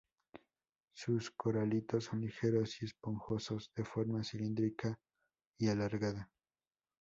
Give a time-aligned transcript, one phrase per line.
[0.95, 4.97] Sus coralitos son ligeros y esponjosos, de forma cilíndrica
[5.59, 6.31] y alargada.